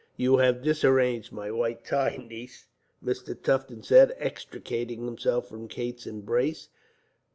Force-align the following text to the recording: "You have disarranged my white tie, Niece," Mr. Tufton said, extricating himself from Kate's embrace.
"You 0.17 0.37
have 0.37 0.63
disarranged 0.63 1.31
my 1.31 1.51
white 1.51 1.85
tie, 1.85 2.17
Niece," 2.27 2.65
Mr. 3.05 3.39
Tufton 3.39 3.83
said, 3.83 4.15
extricating 4.17 5.05
himself 5.05 5.47
from 5.47 5.67
Kate's 5.67 6.07
embrace. 6.07 6.69